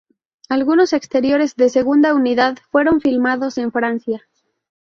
[0.49, 4.23] Algunos exteriores de segunda unidad fueron filmados en Francia.